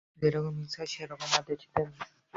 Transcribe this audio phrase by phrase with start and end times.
[0.21, 1.89] যে রকম ইচ্ছা সে রকম আদেশ দেন।